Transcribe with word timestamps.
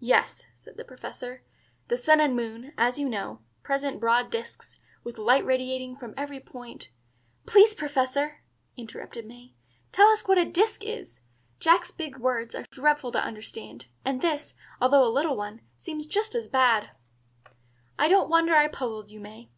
"Yes," 0.00 0.48
said 0.54 0.76
the 0.76 0.82
Professor. 0.84 1.44
"The 1.86 1.96
sun 1.96 2.18
and 2.20 2.34
moon, 2.34 2.72
as 2.76 2.98
you 2.98 3.08
know, 3.08 3.42
present 3.62 4.00
broad 4.00 4.28
disks, 4.28 4.80
with 5.04 5.18
light 5.18 5.46
radiating 5.46 5.94
from 5.94 6.14
every 6.16 6.40
point" 6.40 6.88
"Please, 7.46 7.72
Professor," 7.72 8.42
interrupted 8.76 9.24
May, 9.24 9.54
"tell 9.92 10.08
us 10.08 10.26
what 10.26 10.36
a 10.36 10.44
'disk' 10.44 10.82
is. 10.82 11.20
Jack's 11.60 11.92
big 11.92 12.16
words 12.16 12.56
are 12.56 12.66
dreadful 12.72 13.12
to 13.12 13.22
understand; 13.24 13.86
and 14.04 14.20
this, 14.20 14.56
although 14.80 15.06
a 15.06 15.14
little 15.14 15.36
one, 15.36 15.60
seems 15.76 16.06
just 16.06 16.34
as 16.34 16.48
bad." 16.48 16.90
"I 17.96 18.08
don't 18.08 18.28
wonder 18.28 18.56
I 18.56 18.66
puzzled 18.66 19.10
you, 19.12 19.20
May. 19.20 19.48